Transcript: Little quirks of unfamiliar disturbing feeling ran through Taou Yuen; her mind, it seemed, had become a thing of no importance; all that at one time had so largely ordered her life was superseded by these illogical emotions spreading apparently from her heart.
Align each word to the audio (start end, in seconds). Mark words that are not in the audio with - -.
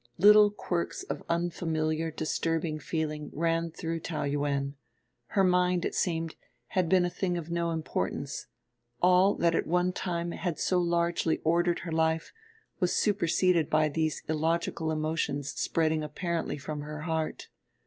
Little 0.17 0.49
quirks 0.49 1.03
of 1.03 1.21
unfamiliar 1.29 2.09
disturbing 2.09 2.79
feeling 2.79 3.29
ran 3.33 3.69
through 3.69 3.99
Taou 3.99 4.25
Yuen; 4.27 4.73
her 5.27 5.43
mind, 5.43 5.85
it 5.85 5.93
seemed, 5.93 6.33
had 6.69 6.89
become 6.89 7.05
a 7.05 7.09
thing 7.11 7.37
of 7.37 7.51
no 7.51 7.69
importance; 7.69 8.47
all 8.99 9.35
that 9.35 9.53
at 9.53 9.67
one 9.67 9.93
time 9.93 10.31
had 10.31 10.57
so 10.57 10.79
largely 10.79 11.37
ordered 11.43 11.81
her 11.81 11.91
life 11.91 12.33
was 12.79 12.95
superseded 12.95 13.69
by 13.69 13.89
these 13.89 14.23
illogical 14.27 14.89
emotions 14.89 15.51
spreading 15.51 16.03
apparently 16.03 16.57
from 16.57 16.81
her 16.81 17.01
heart. 17.01 17.49